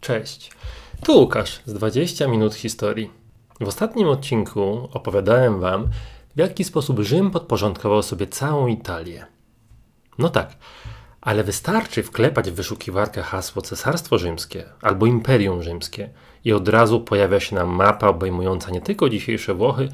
[0.00, 0.50] Cześć,
[1.04, 3.10] tu Łukasz z 20 minut historii.
[3.60, 5.88] W ostatnim odcinku opowiadałem Wam,
[6.36, 9.26] w jaki sposób Rzym podporządkował sobie całą Italię.
[10.18, 10.56] No tak,
[11.20, 16.10] ale wystarczy wklepać w wyszukiwarkę hasło Cesarstwo Rzymskie albo Imperium Rzymskie
[16.44, 19.88] i od razu pojawia się nam mapa obejmująca nie tylko dzisiejsze Włochy,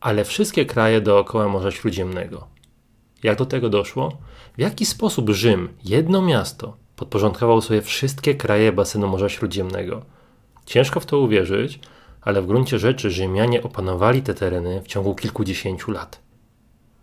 [0.00, 2.46] ale wszystkie kraje dookoła Morza Śródziemnego.
[3.22, 4.18] Jak do tego doszło?
[4.56, 10.02] W jaki sposób Rzym, jedno miasto, podporządkował sobie wszystkie kraje basenu Morza Śródziemnego?
[10.66, 11.80] Ciężko w to uwierzyć,
[12.22, 16.20] ale w gruncie rzeczy Rzymianie opanowali te tereny w ciągu kilkudziesięciu lat.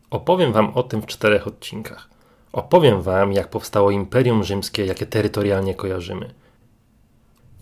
[0.10, 2.10] Opowiem Wam o tym w czterech odcinkach.
[2.54, 6.34] Opowiem Wam, jak powstało Imperium Rzymskie, jakie terytorialnie kojarzymy.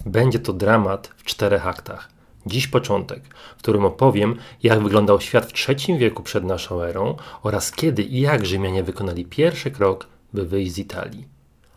[0.05, 2.09] Będzie to dramat w czterech aktach.
[2.45, 3.23] Dziś początek,
[3.58, 8.22] w którym opowiem, jak wyglądał świat w III wieku przed naszą erą oraz kiedy i
[8.22, 11.27] jak Rzymianie wykonali pierwszy krok, by wyjść z Italii.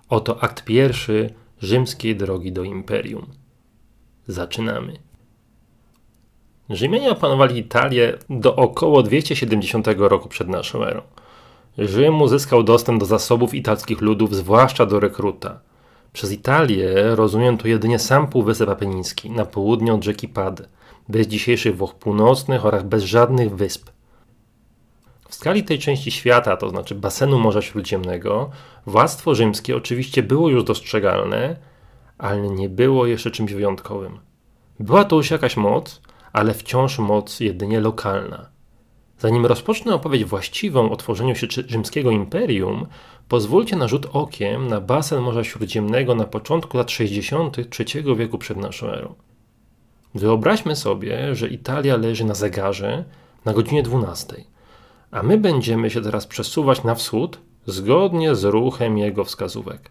[0.08, 3.26] Oto akt pierwszy rzymskiej drogi do imperium.
[4.26, 4.98] Zaczynamy.
[6.70, 11.02] Rzymianie opanowali Italię do około 270 roku przed naszą erą.
[11.78, 15.60] Rzym uzyskał dostęp do zasobów italskich ludów, zwłaszcza do rekruta.
[16.12, 20.68] Przez Italię rozumiem tu jedynie sam Półwysep Apeniński, na południe od rzeki Pady,
[21.08, 23.93] bez dzisiejszych Włoch Północnych oraz bez żadnych wysp.
[25.34, 28.50] W skali tej części świata, to znaczy basenu Morza Śródziemnego,
[28.86, 31.56] władztwo rzymskie oczywiście było już dostrzegalne,
[32.18, 34.18] ale nie było jeszcze czymś wyjątkowym.
[34.80, 36.00] Była to już jakaś moc,
[36.32, 38.48] ale wciąż moc jedynie lokalna.
[39.18, 42.86] Zanim rozpocznę opowieść właściwą o tworzeniu się rzymskiego imperium,
[43.28, 47.56] pozwólcie na rzut okiem na basen Morza Śródziemnego na początku lat 60.
[47.58, 49.14] III wieku przed naszą erą.
[50.14, 53.04] Wyobraźmy sobie, że Italia leży na zegarze
[53.44, 54.53] na godzinie 12,
[55.14, 59.90] a my będziemy się teraz przesuwać na wschód zgodnie z ruchem jego wskazówek.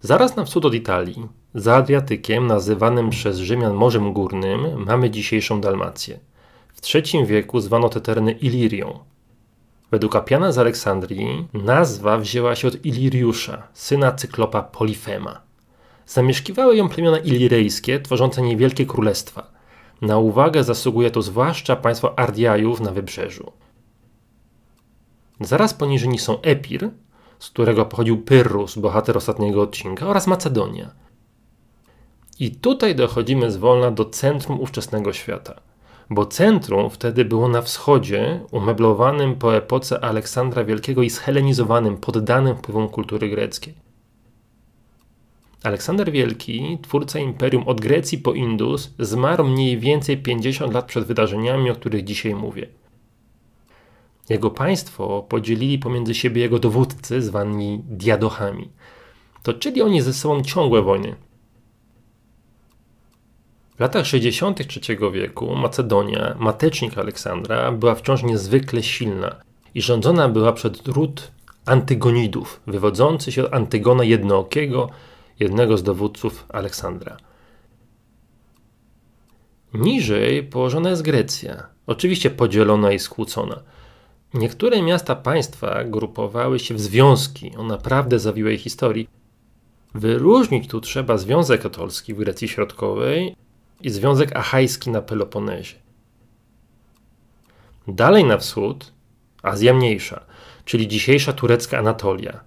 [0.00, 6.18] Zaraz na wschód od Italii, za Adriatykiem, nazywanym przez Rzymian Morzem Górnym, mamy dzisiejszą Dalmację.
[6.74, 8.98] W III wieku zwano te tereny Ilirią.
[9.90, 15.40] Według Apiana z Aleksandrii nazwa wzięła się od Iliriusza, syna cyklopa Polifema.
[16.06, 19.59] Zamieszkiwały ją plemiona ilirejskie, tworzące niewielkie królestwa.
[20.02, 23.52] Na uwagę zasługuje to zwłaszcza państwo Ardiajów na wybrzeżu.
[25.40, 26.90] Zaraz poniżej nich są Epir,
[27.38, 30.90] z którego pochodził Pyrrhus, bohater ostatniego odcinka, oraz Macedonia.
[32.38, 35.60] I tutaj dochodzimy zwolna do centrum ówczesnego świata–
[36.10, 42.88] bo centrum wtedy było na wschodzie, umeblowanym po epoce Aleksandra Wielkiego i zhelenizowanym, poddanym wpływom
[42.88, 43.74] kultury greckiej.
[45.62, 51.70] Aleksander Wielki, twórca imperium od Grecji po Indus, zmarł mniej więcej 50 lat przed wydarzeniami,
[51.70, 52.66] o których dzisiaj mówię.
[54.28, 58.68] Jego państwo podzielili pomiędzy siebie jego dowódcy, zwani diadochami.
[59.42, 61.16] Toczyli oni ze sobą ciągłe wojny,
[63.80, 64.60] w latach 60.
[64.60, 69.36] III wieku Macedonia, matecznik Aleksandra, była wciąż niezwykle silna
[69.74, 71.30] i rządzona była przez ród
[71.66, 74.90] Antygonidów, wywodzący się od Antygona Jednookiego,
[75.40, 77.16] jednego z dowódców Aleksandra.
[79.74, 83.62] Niżej położona jest Grecja, oczywiście podzielona i skłócona.
[84.34, 89.08] Niektóre miasta państwa grupowały się w związki o naprawdę zawiłej historii.
[89.94, 93.36] Wyróżnić tu trzeba Związek Katolski w Grecji Środkowej
[93.80, 95.76] i Związek Achajski na Peloponezie.
[97.88, 98.92] Dalej na wschód
[99.42, 100.24] Azja Mniejsza,
[100.64, 102.40] czyli dzisiejsza turecka Anatolia,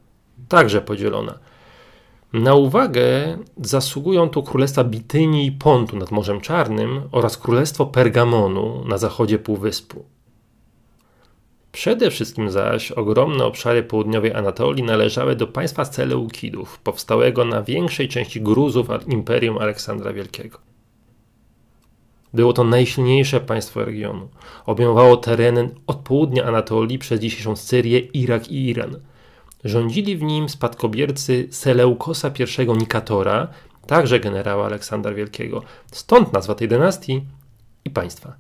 [0.49, 1.39] także podzielona.
[2.33, 8.97] Na uwagę zasługują tu królestwa Bitynii i Pontu nad Morzem Czarnym oraz królestwo Pergamonu na
[8.97, 10.05] zachodzie Półwyspu.
[11.72, 18.41] Przede wszystkim zaś ogromne obszary południowej Anatolii należały do państwa Seleukidów, powstałego na większej części
[18.41, 20.57] Gruzów Imperium Aleksandra Wielkiego.
[22.33, 24.29] Było to najsilniejsze państwo regionu.
[24.66, 28.99] Obejmowało tereny od południa Anatolii przez dzisiejszą Syrię, Irak i Iran.
[29.63, 33.47] Rządzili w nim spadkobiercy Seleukosa I Nikatora,
[33.88, 35.61] także generała Aleksandra Wielkiego.
[35.91, 37.22] Stąd nazwa tej dynastii
[37.85, 38.35] i państwa.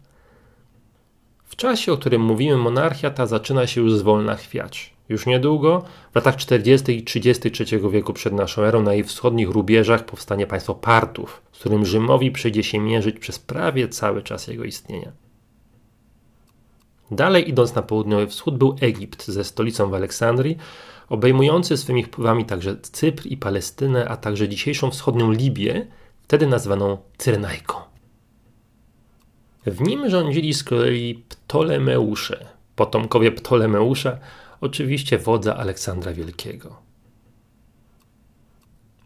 [1.43, 4.93] W czasie, o którym mówimy, monarchia ta zaczyna się już zwolna chwiać.
[5.09, 6.97] Już niedługo, w latach 40.
[6.97, 11.85] i 33 wieku przed naszą erą, na jej wschodnich rubieżach powstanie państwo Partów, z którym
[11.85, 15.11] Rzymowi przyjdzie się mierzyć przez prawie cały czas jego istnienia.
[17.11, 20.57] Dalej idąc na południowy wschód był Egipt ze stolicą w Aleksandrii,
[21.09, 25.87] obejmujący swymi wpływami także Cypr i Palestynę, a także dzisiejszą wschodnią Libię,
[26.23, 27.77] wtedy nazwaną Cyrenajką.
[29.65, 32.45] W nim rządzili z kolei Ptolemeusze,
[32.75, 34.17] potomkowie Ptolemeusza,
[34.61, 36.75] oczywiście wodza Aleksandra Wielkiego.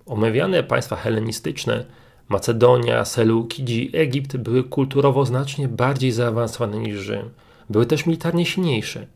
[0.05, 1.85] Omawiane państwa helenistyczne
[2.29, 7.29] Macedonia, Seleukidzi, Egipt były kulturowo znacznie bardziej zaawansowane niż Rzym.
[7.69, 9.07] Były też militarnie silniejsze.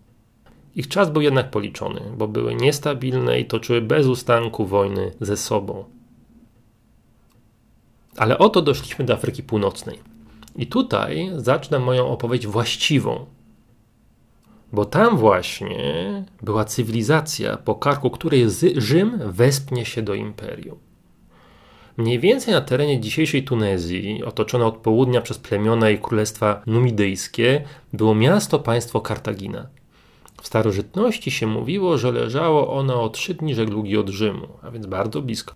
[0.75, 5.85] Ich czas był jednak policzony, bo były niestabilne i toczyły bez ustanku wojny ze sobą.
[8.17, 9.99] Ale oto doszliśmy do Afryki Północnej.
[10.55, 13.25] I tutaj zacznę moją opowieść właściwą.
[14.73, 18.45] Bo tam właśnie była cywilizacja, po karku której
[18.75, 20.77] Rzym wespnie się do imperium.
[21.97, 27.63] Mniej więcej na terenie dzisiejszej Tunezji, otoczone od południa przez plemiona i królestwa numidyjskie,
[27.93, 29.67] było miasto państwo Kartagina.
[30.41, 34.85] W starożytności się mówiło, że leżało ono o trzy dni żeglugi od Rzymu, a więc
[34.85, 35.53] bardzo blisko.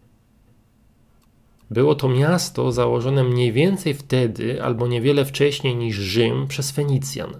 [1.71, 7.39] Było to miasto założone mniej więcej wtedy albo niewiele wcześniej niż Rzym przez Fenicjan,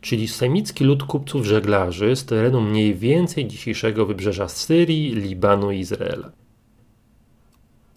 [0.00, 6.32] czyli semicki lud kupców żeglarzy z terenu mniej więcej dzisiejszego wybrzeża Syrii, Libanu i Izraela.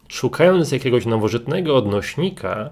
[0.08, 2.70] Szukając jakiegoś nowożytnego odnośnika,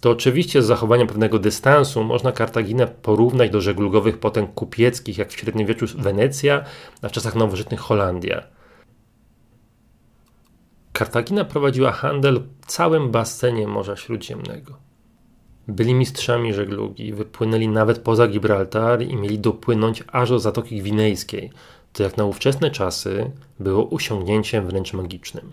[0.00, 5.38] to oczywiście z zachowaniem pewnego dystansu można Kartaginę porównać do żeglugowych potęg kupieckich, jak w
[5.38, 6.64] średniowieczu Wenecja,
[7.02, 8.42] a w czasach nowożytnych Holandia.
[10.92, 14.76] Kartagina prowadziła handel całym basenie Morza Śródziemnego.
[15.68, 21.50] Byli mistrzami żeglugi, wypłynęli nawet poza Gibraltar i mieli dopłynąć aż do Zatoki Gwinejskiej,
[21.92, 25.52] co jak na ówczesne czasy było osiągnięciem wręcz magicznym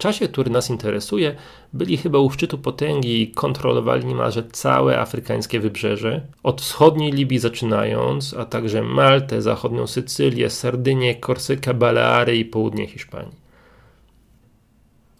[0.00, 1.34] czasie, który nas interesuje,
[1.72, 8.34] byli chyba u szczytu potęgi i kontrolowali niemalże całe afrykańskie wybrzeże, od wschodniej Libii zaczynając,
[8.34, 13.40] a także Maltę, zachodnią Sycylię, Sardynię, Korsykę, Baleary i południe Hiszpanii.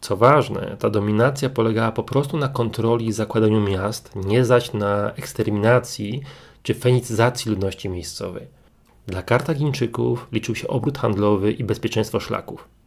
[0.01, 5.13] Co ważne, ta dominacja polegała po prostu na kontroli i zakładaniu miast, nie zaś na
[5.13, 6.23] eksterminacji
[6.63, 8.47] czy fenicyzacji ludności miejscowej.
[9.07, 12.80] Dla Kartagińczyków liczył się obrót handlowy i bezpieczeństwo szlaków.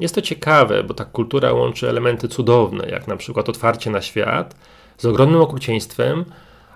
[0.00, 4.56] Jest to ciekawe, bo ta kultura łączy elementy cudowne, jak na przykład otwarcie na świat,
[4.98, 6.24] z ogromnym okrucieństwem,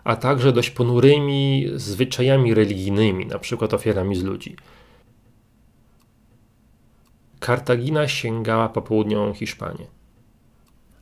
[0.05, 4.57] a także dość ponurymi zwyczajami religijnymi, na przykład ofiarami z ludzi.
[7.41, 9.87] Kartagina sięgała po południową Hiszpanię.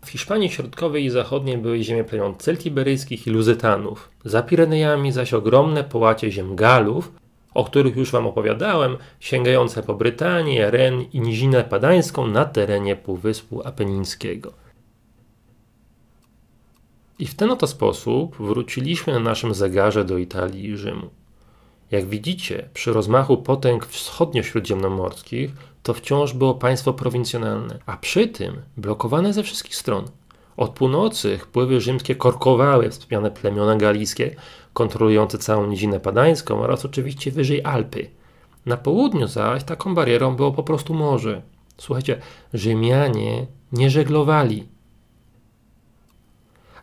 [0.04, 5.84] W Hiszpanii Środkowej i Zachodniej były ziemie plemion celtiberyjskich i luzytanów, za Pirenejami zaś ogromne
[5.84, 7.12] połacie ziem Galów,
[7.54, 13.66] o których już Wam opowiadałem, sięgające po Brytanię, Ren i Nizinę Padańską na terenie Półwyspu
[13.66, 14.52] Apenińskiego.
[17.18, 21.10] I w ten oto sposób wróciliśmy na naszym zegarze do Italii i Rzymu.
[21.90, 25.50] Jak widzicie, przy rozmachu potęg wschodnio-śródziemnomorskich
[25.82, 30.04] to wciąż było państwo prowincjonalne, a przy tym blokowane ze wszystkich stron.
[30.56, 34.36] Od północy wpływy rzymskie korkowały wspomniane plemiona galijskie,
[34.72, 38.10] kontrolujące całą nizinę padańską oraz oczywiście wyżej Alpy.
[38.66, 41.42] Na południu zaś taką barierą było po prostu morze.
[41.78, 42.20] Słuchajcie,
[42.54, 44.68] Rzymianie nie żeglowali.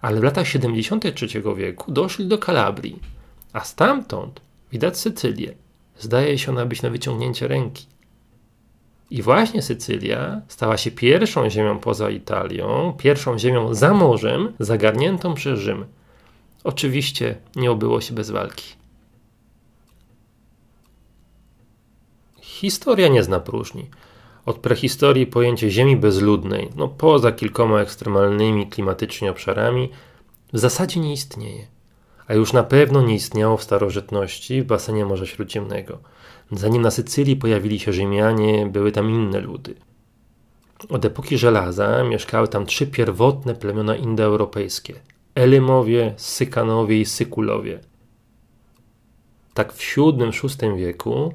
[0.01, 3.00] Ale w latach 73 wieku doszli do Kalabrii,
[3.53, 4.41] a stamtąd
[4.71, 5.53] widać Sycylię.
[5.97, 7.86] Zdaje się ona być na wyciągnięcie ręki.
[9.12, 15.59] I właśnie Sycylia stała się pierwszą ziemią poza Italią, pierwszą ziemią za morzem zagarniętą przez
[15.59, 15.86] Rzym.
[16.64, 18.76] Oczywiście nie obyło się bez walki.
[22.42, 23.90] Historia nie zna próżni.
[24.46, 29.89] Od prehistorii pojęcie ziemi bezludnej, no poza kilkoma ekstremalnymi klimatycznie obszarami,
[30.54, 31.68] w zasadzie nie istnieje.
[32.28, 36.00] A już na pewno nie istniało w starożytności w basenie Morza Śródziemnego.
[36.51, 39.75] Zanim na Sycylii pojawili się Rzymianie, były tam inne ludy.
[40.89, 44.94] Od epoki żelaza mieszkały tam trzy pierwotne plemiona indoeuropejskie–
[45.39, 47.79] Elymowie, Sykanowie i Sykulowie.
[49.53, 51.34] Tak w VII-VI wieku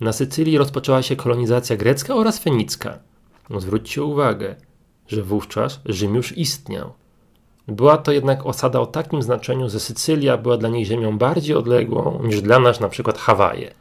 [0.00, 2.98] na Sycylii rozpoczęła się kolonizacja grecka oraz fenicka.
[3.58, 4.54] Zwróćcie uwagę,
[5.08, 6.92] że wówczas Rzym już istniał.
[7.68, 12.20] Była to jednak osada o takim znaczeniu, że Sycylia była dla niej ziemią bardziej odległą
[12.24, 13.74] niż dla nas na przykład Hawaje.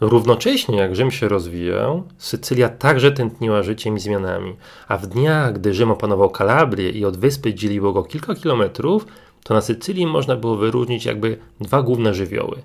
[0.00, 4.56] Równocześnie jak Rzym się rozwijał, Sycylia także tętniła życiem i zmianami,
[4.88, 9.06] a w dniach, gdy Rzym opanował Kalabrię i od wyspy dzieliło go kilka kilometrów,
[9.44, 12.62] to na Sycylii można było wyróżnić jakby dwa główne żywioły.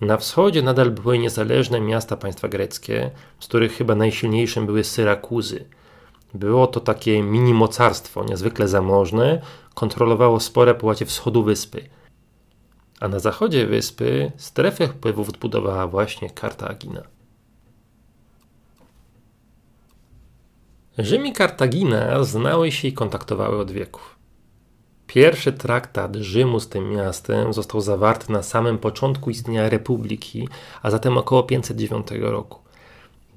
[0.00, 3.10] Na wschodzie nadal były niezależne miasta państwa greckie,
[3.40, 5.64] z których chyba najsilniejszym były Syrakuzy.
[6.34, 9.42] Było to takie mini mocarstwo, niezwykle zamożne,
[9.74, 11.84] kontrolowało spore połacie wschodu wyspy–
[13.00, 17.02] a na zachodzie wyspy strefę wpływów odbudowała właśnie Kartagina.
[20.98, 24.16] Rzym i Kartagina znały się i kontaktowały od wieków.
[25.06, 30.48] Pierwszy traktat Rzymu z tym miastem został zawarty na samym początku istnienia republiki,
[30.82, 32.58] a zatem około 509 roku.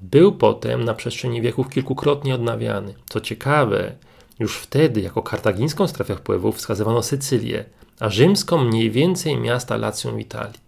[0.02, 2.94] Był potem na przestrzeni wieków kilkukrotnie odnawiany.
[3.08, 3.92] Co ciekawe,
[4.38, 7.64] już wtedy jako kartagińską strefę wpływów wskazywano Sycylię,
[8.00, 10.64] a rzymską mniej więcej miasta Lacją w Italii.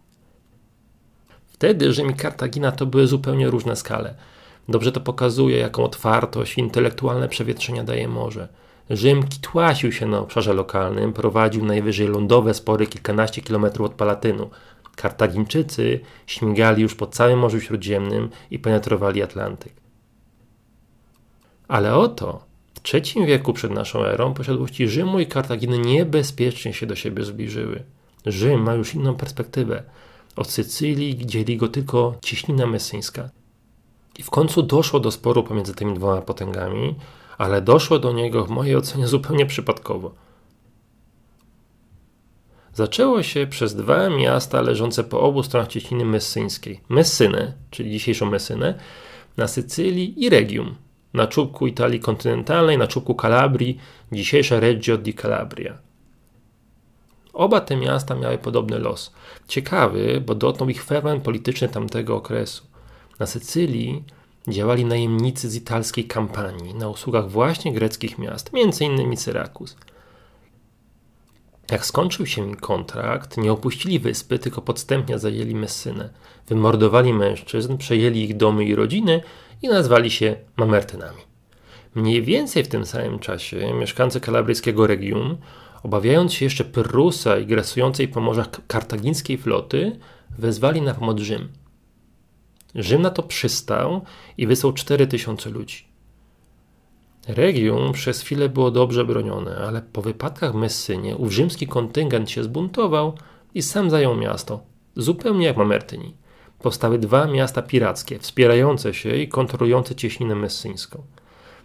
[1.47, 4.15] Wtedy Rzym i Kartagina to były zupełnie różne skale.
[4.69, 8.49] Dobrze to pokazuje, jaką otwartość i intelektualne przewietrzenia daje morze.
[8.91, 14.51] Rzym kitłasił się na obszarze lokalnym, prowadził najwyżej lądowe spory kilkanaście kilometrów od Palatynu.
[14.97, 19.73] Kartagińczycy śmigali już po całym Morzu Śródziemnym i penetrowali Atlantyk.
[21.69, 22.46] Ale oto
[22.95, 27.83] III wieku przed naszą erą posiadłości Rzymu i Kartaginy niebezpiecznie się do siebie zbliżyły.
[28.27, 29.83] Rzym ma już inną perspektywę.
[30.37, 33.31] Od Sycylii dzieli go tylko ciśnina messyńska.
[34.19, 36.95] I w końcu doszło do sporu pomiędzy tymi dwoma potęgami,
[37.39, 40.15] ale doszło do niego w mojej ocenie zupełnie przypadkowo.
[42.75, 46.81] Zaczęło się przez dwa miasta leżące po obu stronach cieśniny messyńskiej.
[46.89, 48.75] Messynę, czyli dzisiejszą Messynę,
[49.37, 50.75] na Sycylii i Regium,
[51.15, 53.79] na czubku Italii kontynentalnej, na czubku Kalabrii,
[54.13, 55.79] dzisiejsza Reggio di Calabria.
[57.33, 59.13] Oba te miasta miały podobny los.
[59.49, 62.65] Ciekawy, bo dotknął ich ferment polityczny tamtego okresu.
[63.19, 64.05] Na Sycylii
[64.49, 69.17] działali najemnicy z italskiej kampanii na usługach właśnie greckich miast, m.in.
[69.17, 69.77] Syrakus.
[71.71, 76.11] Jak skończył się im kontrakt, nie opuścili wyspy, tylko podstępnie zajęli Messynę.
[76.49, 79.23] Wymordowali mężczyzn, przejęli ich domy i rodziny
[79.63, 81.21] i nazwali się Mamertynami.
[81.95, 85.39] Mniej więcej w tym samym czasie mieszkańcy kalabryjskiego regionu,
[85.83, 89.99] obawiając się jeszcze Prusa i grasującej po morzach kartagińskiej floty,
[90.39, 91.49] wezwali na pomoc Rzym.
[92.75, 94.05] Rzym na to przystał
[94.39, 95.85] i wysłał 4000 ludzi.
[97.29, 102.43] Regium przez chwilę było dobrze bronione, ale po wypadkach w Messynie ów rzymski kontyngent się
[102.45, 103.19] zbuntował
[103.55, 104.61] i sam zajął miasto,
[104.97, 106.15] zupełnie jak Mamertyni.
[106.59, 111.03] Powstały dwa miasta pirackie, wspierające się i kontrolujące cieśninę messyńską.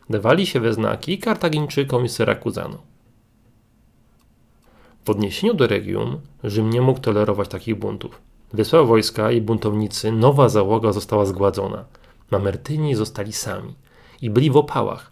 [0.09, 2.81] Dawali się we znaki Kartagińczykom i Syrakuzanom.
[5.05, 8.21] W odniesieniu do Regium Rzym nie mógł tolerować takich buntów.
[8.53, 11.85] Wysłał wojska i buntownicy, nowa załoga została zgładzona.
[12.31, 13.75] Mamertyni zostali sami
[14.21, 15.11] i byli w opałach,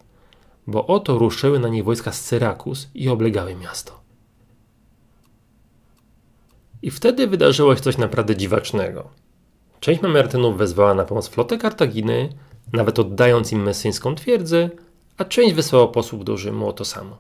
[0.68, 4.00] bo oto ruszyły na nich wojska z Syrakus i oblegały miasto.
[6.82, 9.10] I wtedy wydarzyło się coś naprawdę dziwacznego.
[9.80, 12.30] Część Mamertynów wezwała na pomoc flotę Kartaginy,
[12.74, 14.70] nawet oddając im messyńską twierdzę,
[15.18, 17.18] a część wysłała posłów do Rzymu o to samo.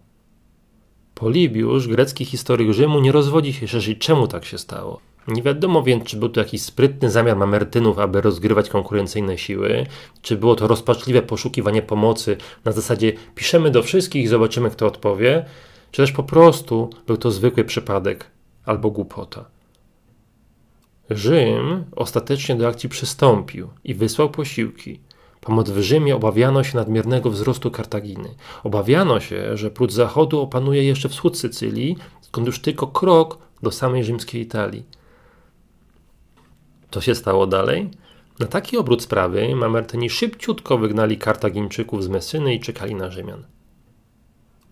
[1.15, 4.99] Polibiusz, grecki historyk Rzymu, nie rozwodzi się szerzej, czemu tak się stało.
[5.27, 9.85] Nie wiadomo więc, czy był to jakiś sprytny zamiar Mamertynów, aby rozgrywać konkurencyjne siły,
[10.21, 15.45] czy było to rozpaczliwe poszukiwanie pomocy na zasadzie piszemy do wszystkich i zobaczymy, kto odpowie,
[15.91, 18.25] czy też po prostu był to zwykły przypadek
[18.65, 19.45] albo głupota.
[21.09, 24.99] Rzym ostatecznie do akcji przystąpił i wysłał posiłki.
[25.41, 28.35] Pomoc w Rzymie obawiano się nadmiernego wzrostu Kartaginy.
[28.63, 34.03] Obawiano się, że prócz zachodu opanuje jeszcze wschód Sycylii, skąd już tylko krok do samej
[34.03, 34.85] rzymskiej Italii.
[36.91, 37.89] Co się stało dalej?
[38.39, 43.43] Na taki obrót sprawy Mamertyni szybciutko wygnali Kartagińczyków z Messyny i czekali na Rzymian.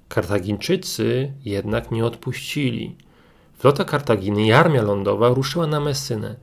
[0.07, 2.95] Kartagińczycy jednak nie odpuścili.
[3.57, 6.35] Flota Kartaginy i armia lądowa ruszyła na Messynę.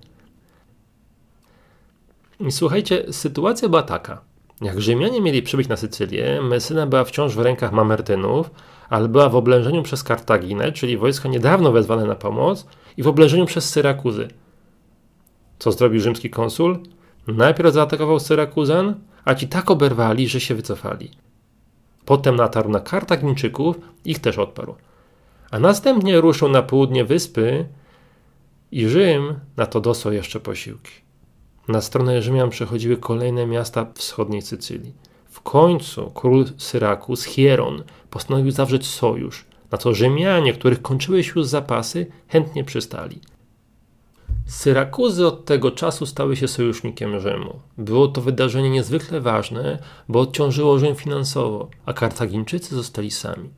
[2.40, 4.20] I słuchajcie, sytuacja była taka.
[4.60, 8.50] Jak Rzymianie mieli przybyć na Sycylię, Messyna była wciąż w rękach Mamertynów,
[8.88, 12.66] ale była w oblężeniu przez Kartaginę, czyli wojska niedawno wezwane na pomoc,
[12.96, 14.28] i w oblężeniu przez Syrakuzy–
[15.58, 16.78] co zrobił rzymski konsul?
[17.26, 18.94] Najpierw zaatakował Syrakuzan,
[19.24, 21.10] a ci tak oberwali, że się wycofali.
[22.04, 24.74] Potem natarł na Kartagińczyków, ich też odparł.
[25.54, 27.68] A następnie ruszył na południe wyspy
[28.72, 30.92] i Rzym na to dosłał jeszcze posiłki.
[31.68, 34.94] Na stronę Rzymian przechodziły kolejne miasta wschodniej Sycylii.
[35.30, 41.46] W końcu król Syrakus, Hieron, postanowił zawrzeć sojusz, na co Rzymianie, których kończyły się już
[41.46, 43.20] zapasy, chętnie przystali–
[44.46, 47.60] Syrakuzy od tego czasu stały się sojusznikiem Rzymu.
[47.78, 53.50] Było to wydarzenie niezwykle ważne, bo odciążyło Rzym finansowo, a Kartagińczycy zostali sami.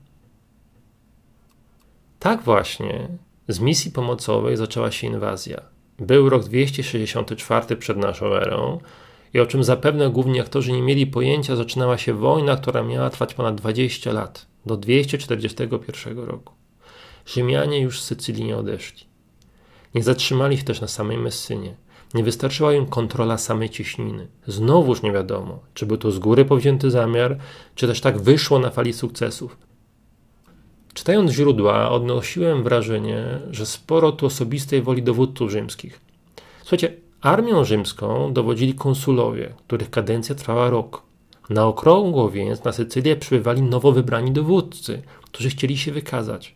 [2.27, 3.09] Tak właśnie
[3.49, 5.63] z misji pomocowej zaczęła się inwazja.
[5.99, 8.81] Był rok 264 przed naszą erą
[9.35, 13.35] i o czym zapewne główni aktorzy nie mieli pojęcia, zaczynała się wojna, która miała trwać
[13.35, 16.55] ponad 20 lat, do 241 roku.
[17.27, 19.07] Rzymianie już z Sycylii nie odeszli.
[19.95, 21.77] Nie zatrzymali się też na samej Messynie.
[22.15, 24.29] Nie wystarczyła im kontrola samej cieśniny.
[24.47, 27.39] Znowuż nie wiadomo, czy był to z góry powzięty zamiar,
[27.75, 29.66] czy też tak wyszło na fali sukcesów.
[30.97, 36.01] Czytając źródła, odnosiłem wrażenie, że sporo tu osobistej woli dowódców rzymskich.
[36.61, 41.03] Słuchajcie, Armią rzymską dowodzili konsulowie, których kadencja trwała rok.
[41.51, 46.55] Na okrągło więc na Sycylię przybywali nowo wybrani dowódcy, którzy chcieli się wykazać.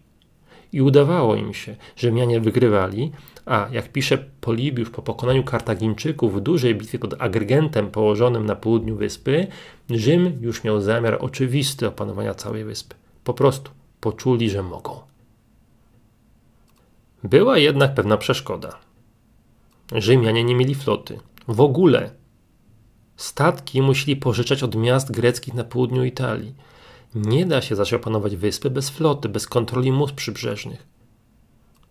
[0.72, 3.12] I udawało im się, że mianie wygrywali,
[3.46, 8.96] a jak pisze Polibiusz po pokonaniu Kartagińczyków w dużej bitwie pod Agrygentem położonym na południu
[8.96, 9.46] wyspy,
[9.90, 12.94] Rzym już miał zamiar oczywisty opanowania całej wyspy.
[13.24, 13.70] Po prostu
[14.00, 15.00] poczuli, że mogą.
[17.24, 18.78] Była jednak pewna przeszkoda.
[19.92, 21.20] Rzymianie nie mieli floty.
[21.48, 22.10] W ogóle.
[23.16, 26.54] Statki musieli pożyczać od miast greckich na południu Italii.
[27.14, 30.86] Nie da się zaś opanować wyspy bez floty, bez kontroli mórz przybrzeżnych.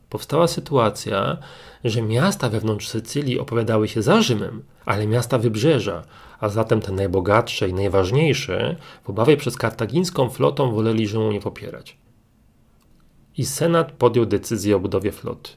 [0.09, 1.37] Powstała sytuacja,
[1.83, 6.03] że miasta wewnątrz Sycylii opowiadały się za Rzymem, ale miasta wybrzeża,
[6.39, 11.97] a zatem te najbogatsze i najważniejsze, w obawie przez kartagińską flotą woleli Rzymu nie popierać.
[13.37, 15.51] I Senat podjął decyzję o budowie floty.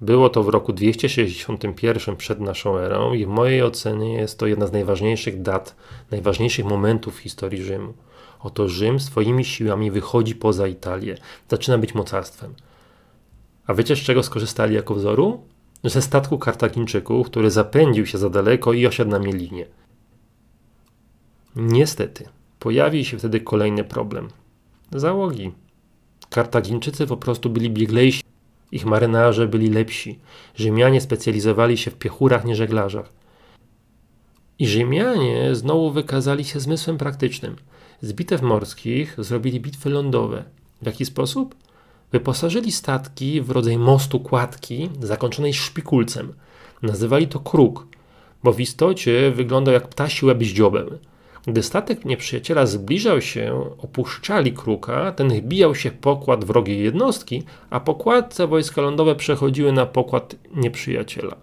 [0.00, 4.66] Było to w roku 261 przed naszą erą i w mojej ocenie jest to jedna
[4.66, 5.76] z najważniejszych dat,
[6.10, 7.94] najważniejszych momentów w historii Rzymu.
[8.40, 11.16] Oto Rzym swoimi siłami wychodzi poza Italię,
[11.48, 12.54] zaczyna być mocarstwem.
[13.68, 15.42] A wiecie z czego skorzystali jako wzoru?
[15.84, 19.66] Ze statku Kartagińczyków, który zapędził się za daleko i osiadł na mielinie.
[21.56, 24.28] Niestety, pojawił się wtedy kolejny problem.
[24.92, 25.52] Załogi.
[26.30, 28.22] Kartagińczycy po prostu byli bieglejsi
[28.72, 30.18] ich marynarze byli lepsi.
[30.54, 33.12] Rzymianie specjalizowali się w piechurach, nie żeglarzach.
[34.58, 37.56] I Rzymianie znowu wykazali się zmysłem praktycznym.
[38.00, 40.44] Z bitew morskich zrobili bitwy lądowe.
[40.82, 41.54] W jaki sposób?
[42.12, 46.32] Wyposażyli statki w rodzaj mostu kładki zakończonej szpikulcem.
[46.82, 47.86] Nazywali to kruk,
[48.42, 50.98] bo w istocie wyglądał jak ptasi łeb z dziobem.
[51.46, 57.80] Gdy statek nieprzyjaciela zbliżał się, opuszczali kruka, ten wbijał się w pokład wrogiej jednostki, a
[57.80, 61.36] pokładce wojska lądowe przechodziły na pokład nieprzyjaciela.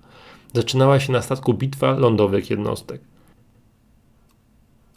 [0.53, 3.01] Zaczynała się na statku bitwa lądowych jednostek.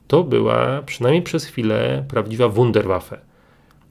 [0.06, 3.27] To była, przynajmniej przez chwilę, prawdziwa Wunderwaffe.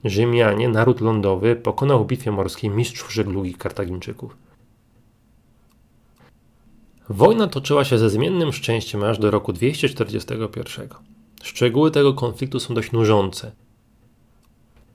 [0.04, 4.38] Rzymianie, naród lądowy, pokonał w bitwie morskiej mistrzów żeglugi Kartagińczyków.
[7.10, 10.90] Wojna toczyła się ze zmiennym szczęściem aż do roku 241.
[11.44, 13.52] Szczegóły tego konfliktu są dość nużące.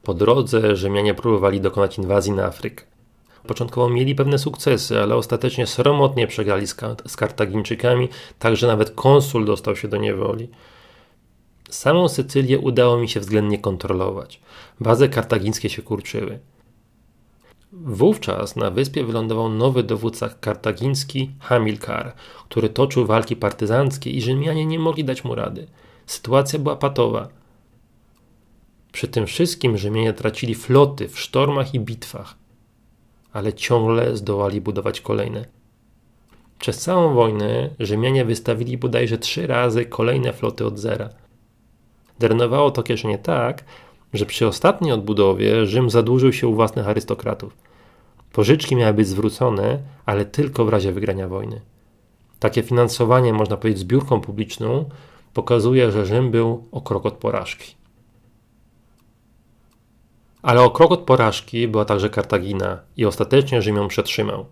[0.03, 2.85] Po drodze Rzymianie próbowali dokonać inwazji na Afrykę.
[3.47, 9.45] Początkowo mieli pewne sukcesy, ale ostatecznie sromotnie przegrali z, z Kartagińczykami, tak że nawet konsul
[9.45, 10.49] dostał się do niewoli.
[11.71, 14.41] Samą Sycylię udało mi się względnie kontrolować.
[14.83, 16.39] Bazy kartagińskie się kurczyły.
[17.73, 22.15] Wówczas na wyspie wylądował nowy dowódca kartagiński Hamilkar,
[22.49, 25.67] który toczył walki partyzanckie i Rzymianie nie mogli dać mu rady.
[26.07, 27.29] Sytuacja była patowa.
[28.93, 32.35] Przy tym wszystkim Rzymianie tracili floty w sztormach i bitwach,
[33.33, 35.45] ale ciągle zdołali budować kolejne.
[36.59, 41.09] Przez całą wojnę Rzymianie wystawili bodajże trzy razy kolejne floty od zera.
[42.19, 43.65] Drenowało to kieszenie tak,
[44.13, 47.57] że przy ostatniej odbudowie Rzym zadłużył się u własnych arystokratów.
[48.33, 51.61] Pożyczki miały być zwrócone, ale tylko w razie wygrania wojny.
[52.39, 54.85] Takie finansowanie, można powiedzieć, zbiórką publiczną,
[55.35, 57.75] pokazuje, że Rzym był o krok od porażki.
[60.43, 64.47] Ale o krok od porażki była także Kartagina i ostatecznie Rzym ją przetrzymał.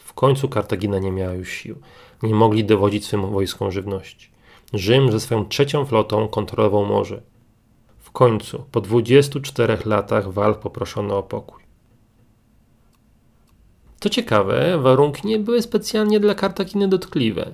[0.00, 1.76] W końcu Kartagina nie miała już sił.
[2.22, 4.30] Nie mogli dowodzić swym wojskom żywności.
[4.72, 7.22] Rzym ze swoją trzecią flotą kontrolował morze
[8.16, 11.62] końcu, po 24 latach walk poproszono o pokój.
[14.00, 17.52] Co ciekawe, warunki nie były specjalnie dla Kartaginy dotkliwe.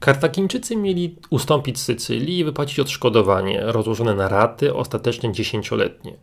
[0.00, 6.16] Kartagińczycy mieli ustąpić Sycylii i wypłacić odszkodowanie, rozłożone na raty, ostatecznie dziesięcioletnie.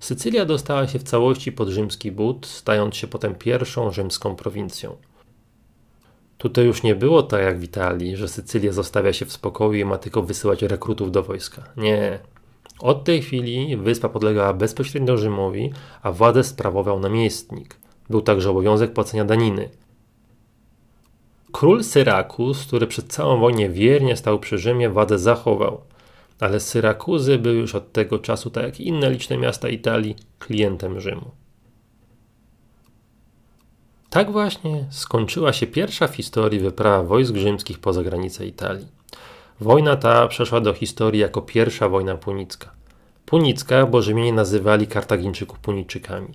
[0.00, 4.96] Sycylia dostała się w całości pod rzymski but, stając się potem pierwszą rzymską prowincją.
[6.44, 9.84] Tutaj już nie było tak jak w Italii, że Sycylia zostawia się w spokoju i
[9.84, 11.62] ma tylko wysyłać rekrutów do wojska.
[11.76, 12.18] Nie.
[12.80, 17.76] Od tej chwili wyspa podlegała bezpośrednio Rzymowi, a władzę sprawował namiestnik.
[18.10, 19.68] Był także obowiązek płacenia daniny.
[21.52, 25.80] Król Syrakus, który przez całą wojnę wiernie stał przy Rzymie, władzę zachował,
[26.40, 31.43] ale Syrakuzy były już od tego czasu, tak jak inne liczne miasta Italii, klientem Rzymu.
[34.14, 38.88] Tak właśnie skończyła się pierwsza w historii wyprawa wojsk rzymskich poza granice Italii.
[39.60, 42.70] Wojna ta przeszła do historii jako pierwsza wojna punicka.
[43.26, 46.28] Punicka, bo Rzymianie nazywali Kartagińczyków Punijczykami.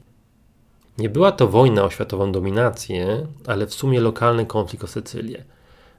[0.97, 5.43] Nie była to wojna o światową dominację, ale w sumie lokalny konflikt o Sycylię.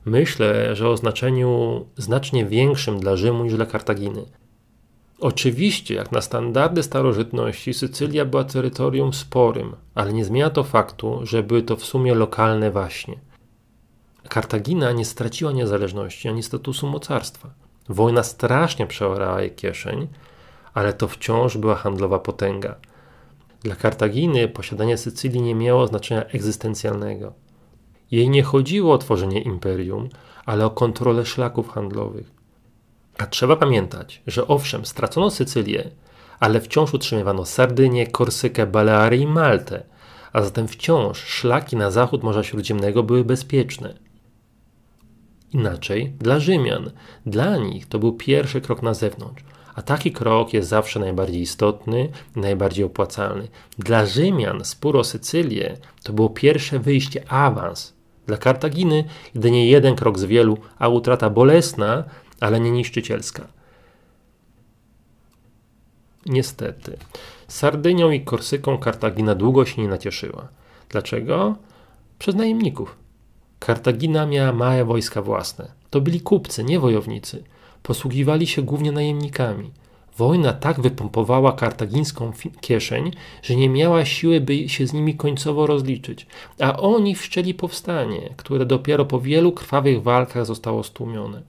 [0.04, 4.24] Myślę, że o znaczeniu znacznie większym dla Rzymu niż dla Kartaginy–
[5.20, 11.42] Oczywiście, jak na standardy starożytności, Sycylia była terytorium sporym, ale nie zmienia to faktu, że
[11.42, 13.18] były to w sumie lokalne waśnie.
[14.28, 17.50] Kartagina nie straciła niezależności ani statusu mocarstwa.
[17.88, 20.08] Wojna strasznie przeorała jej kieszeń,
[20.74, 22.74] ale to wciąż była handlowa potęga.
[23.62, 27.32] Dla Kartaginy posiadanie Sycylii nie miało znaczenia egzystencjalnego.
[28.10, 30.08] Jej nie chodziło o tworzenie imperium,
[30.46, 32.39] ale o kontrolę szlaków handlowych.
[33.20, 35.90] A trzeba pamiętać, że owszem, stracono Sycylię,
[36.40, 39.82] ale wciąż utrzymywano Sardynię, Korsykę, Baleary i Maltę,
[40.32, 43.94] a zatem wciąż szlaki na zachód Morza Śródziemnego były bezpieczne.
[45.52, 46.90] Inaczej dla Rzymian,
[47.26, 52.08] dla nich to był pierwszy krok na zewnątrz, a taki krok jest zawsze najbardziej istotny
[52.36, 53.48] najbardziej opłacalny.
[53.78, 57.94] Dla Rzymian spór o Sycylię to było pierwsze wyjście, awans.
[58.26, 59.04] Dla Kartaginy
[59.34, 62.04] jedynie jeden krok z wielu, a utrata bolesna,
[62.40, 63.48] ale nie niszczycielska.
[66.26, 66.98] Niestety,
[67.48, 70.48] Sardynią i Korsyką Kartagina długo się nie nacieszyła.
[70.88, 71.56] Dlaczego?
[72.18, 72.96] Przez najemników.
[73.58, 75.72] Kartagina miała małe wojska własne.
[75.90, 77.44] To byli kupcy, nie wojownicy.
[77.82, 79.70] Posługiwali się głównie najemnikami.
[80.16, 83.10] Wojna tak wypompowała kartagińską kieszeń,
[83.42, 86.26] że nie miała siły, by się z nimi końcowo rozliczyć,
[86.60, 91.42] a oni wszczęli powstanie, które dopiero po wielu krwawych walkach zostało stłumione.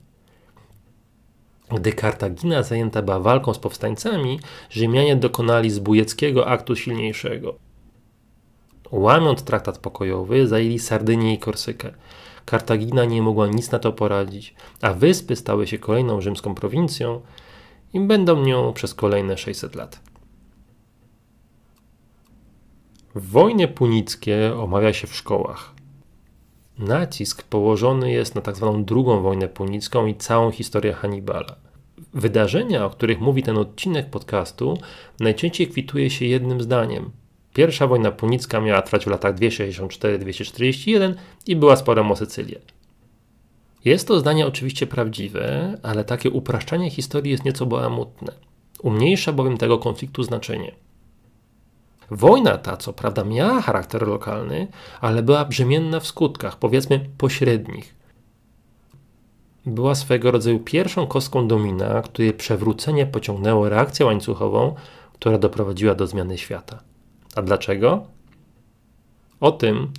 [1.72, 7.54] Gdy Kartagina zajęta była walką z powstańcami, Rzymianie dokonali zbójeckiego aktu silniejszego.
[8.90, 11.94] Łamiąc traktat pokojowy, zajęli Sardynię i Korsykę.
[12.44, 17.20] Kartagina nie mogła nic na to poradzić, a wyspy stały się kolejną rzymską prowincją
[17.94, 20.00] i będą nią przez kolejne 600 lat.
[23.14, 25.71] W wojnie punickie omawia się w szkołach.
[26.82, 28.72] Nacisk położony jest na tzw.
[28.74, 31.56] Tak drugą wojnę punicką i całą historię Hannibala.
[32.14, 34.78] Wydarzenia, o których mówi ten odcinek podcastu,
[35.20, 37.10] najczęściej kwituje się jednym zdaniem.
[37.54, 41.14] Pierwsza wojna punicka miała trwać w latach 264-241
[41.46, 42.60] i była sporem o Sycylię.
[43.84, 48.32] Jest to zdanie oczywiście prawdziwe, ale takie upraszczanie historii jest nieco bałamutne.
[48.82, 50.72] Umniejsza bowiem tego konfliktu znaczenie.
[52.10, 54.68] Wojna ta, co prawda, miała charakter lokalny,
[55.00, 57.94] ale była brzemienna w skutkach, powiedzmy pośrednich.
[59.66, 64.74] Była swego rodzaju pierwszą kostką domina, której przewrócenie pociągnęło reakcję łańcuchową,
[65.12, 66.82] która doprowadziła do zmiany świata.
[67.36, 68.06] A dlaczego?
[69.40, 69.92] O tym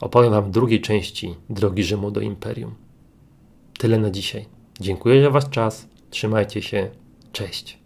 [0.00, 2.74] opowiem Wam w drugiej części Drogi Rzymu do Imperium.
[3.78, 4.46] Tyle na dzisiaj.
[4.80, 5.88] Dziękuję za Was czas.
[6.10, 6.90] Trzymajcie się.
[7.32, 7.79] Cześć.